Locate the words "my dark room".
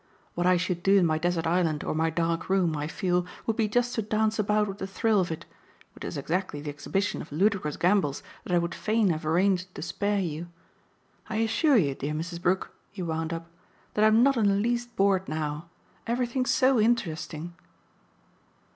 1.93-2.75